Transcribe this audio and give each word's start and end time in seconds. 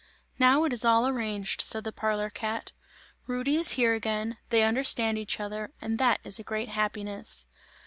"Now 0.39 0.63
it 0.63 0.73
is 0.73 0.83
all 0.83 1.07
arranged," 1.07 1.61
said 1.61 1.83
the 1.83 1.91
parlour 1.91 2.31
cat, 2.31 2.71
"Rudy 3.27 3.55
is 3.55 3.73
here 3.73 3.93
again, 3.93 4.39
they 4.49 4.63
understand 4.63 5.19
each 5.19 5.39
other 5.39 5.73
and 5.79 5.99
that 5.99 6.19
is 6.23 6.39
a 6.39 6.43
great 6.43 6.69
happiness!" 6.69 7.45